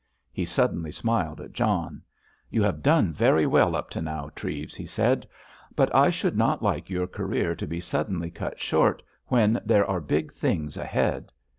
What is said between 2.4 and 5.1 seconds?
"You have done very well up to now, Treves," he